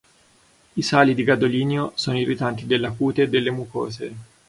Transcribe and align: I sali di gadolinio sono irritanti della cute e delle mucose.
I 0.73 0.81
sali 0.81 1.13
di 1.13 1.21
gadolinio 1.23 1.91
sono 1.93 2.17
irritanti 2.17 2.65
della 2.65 2.89
cute 2.89 3.21
e 3.21 3.29
delle 3.29 3.51
mucose. 3.51 4.13